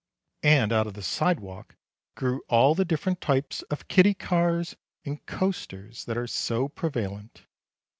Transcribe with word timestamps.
And 0.41 0.73
out 0.73 0.87
of 0.87 0.95
the 0.95 1.03
sidewalk 1.03 1.75
grew 2.15 2.41
all 2.49 2.73
the 2.73 2.83
different 2.85 3.21
types 3.21 3.61
of 3.69 3.87
kiddie 3.87 4.15
kars 4.15 4.75
and 5.05 5.23
coasters 5.27 6.05
that 6.05 6.17
are 6.17 6.25
so 6.25 6.67
prevalent. 6.69 7.43